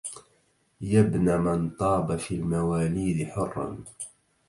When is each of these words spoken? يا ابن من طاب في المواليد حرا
يا 0.81 0.99
ابن 1.01 1.37
من 1.41 1.69
طاب 1.69 2.15
في 2.15 2.35
المواليد 2.35 3.27
حرا 3.27 3.83